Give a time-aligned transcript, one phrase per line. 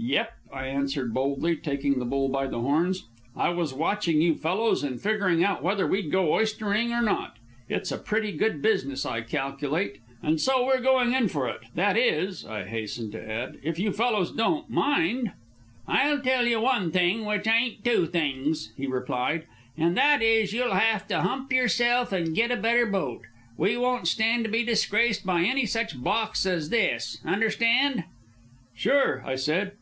[0.00, 3.06] "Yep," I answered boldly, taking the bull by the horns.
[3.36, 7.36] "I was watching you fellows and figuring out whether we'd go oystering or not.
[7.68, 11.62] It's a pretty good business, I calculate, and so we're going in for it.
[11.74, 15.32] That is," I hastened to add, "if you fellows don't mind."
[15.88, 19.46] "I'll tell you one thing, which ain't two things," he replied,
[19.76, 23.22] "and that is you'll have to hump yerself an' get a better boat.
[23.58, 27.20] We won't stand to be disgraced by any such box as this.
[27.26, 28.04] Understand?"
[28.76, 29.72] "Sure," I said.